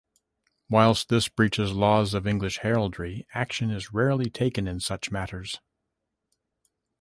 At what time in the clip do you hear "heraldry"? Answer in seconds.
2.61-3.27